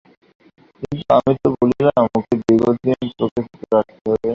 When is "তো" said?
1.43-1.47